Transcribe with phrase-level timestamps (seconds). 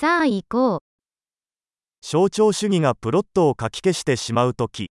[0.00, 0.80] さあ行こう
[2.00, 4.90] 象徴主義がプロットを書き消してしまう時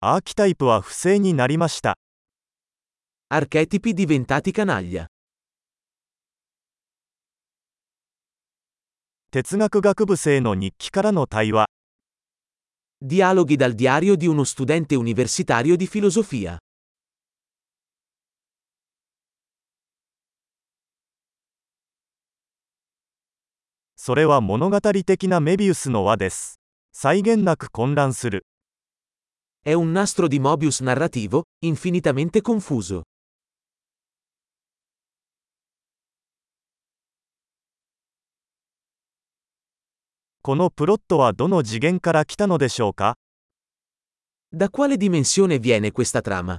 [0.00, 1.96] アーキタイプは不正になりました。
[9.30, 11.71] 哲学学部生の日記からの対話。
[13.04, 16.56] Dialoghi dal diario di uno studente universitario di filosofia.
[29.60, 33.02] È un nastro di Mobius narrativo, infinitamente confuso.
[40.44, 43.16] このプロットはどの次元から来たのでしょうか
[44.52, 46.58] Da quale dimensione viene questa trama?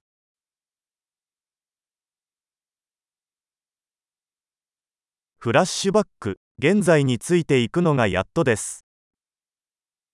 [5.38, 8.86] フラッシュバック、現在についていくのがやっとです。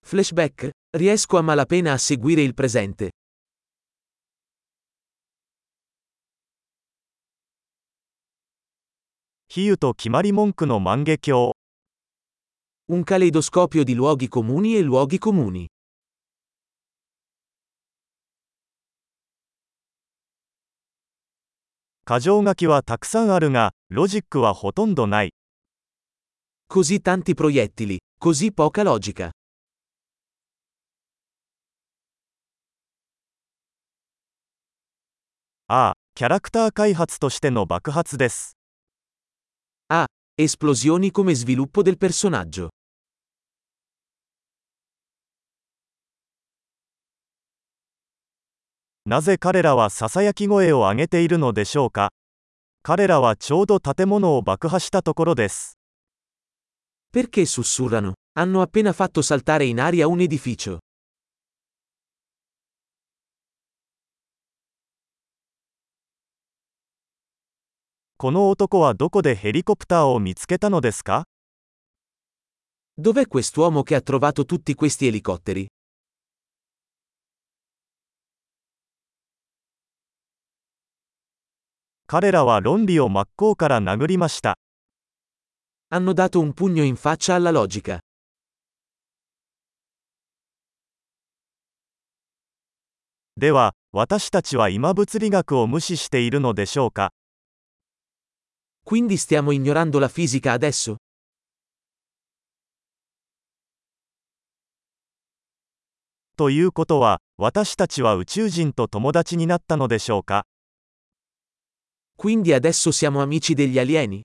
[0.04, 0.72] Flashback?
[0.92, 3.10] Riesco a malapena a seguire il presente.
[9.48, 11.59] 比喩と決まり文句の万華鏡。
[12.92, 15.68] Un caleidoscopio di luoghi comuni e luoghi comuni.
[22.04, 25.32] 箇条書きはたくさんあるが、ロジックはほとんどない。
[26.68, 29.30] Così tanti proiettili, così poca logica.
[35.68, 38.56] ああ、キャラクター開発としての爆発です。
[40.40, 42.70] Esplosioni come sviluppo del personaggio.
[49.10, 52.12] なぜ彼らはささやき声を上げているのでしょうか
[52.84, 55.76] 彼らはちょうど建物を爆破したところです。
[57.12, 58.12] Perché sussurrano?
[58.38, 60.78] Hanno appena fatto saltare in aria un edificio.
[68.16, 71.24] この男はどこでヘリコプターを見つけたのですか
[72.96, 75.66] Dov'è quest'uomo che ha trovato tutti questi elicotteri?
[82.12, 84.58] 彼らは論理を真っ向から殴りました。
[85.92, 88.00] Hanno dato un pugno in faccia alla logica.
[93.36, 97.12] では、私たちは今物理学を無視しているのでしょうか
[98.84, 100.96] Quindi stiamo ignorando la fisica adesso?
[106.36, 110.46] ということは、私たちは宇宙人と友達になったのでしょうか
[112.20, 114.20] Quindi adesso siamo amici degli alieni?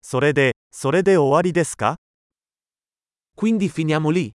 [0.00, 1.96] それで、それで終わりですか
[3.34, 4.30] Quindi finiamo lì?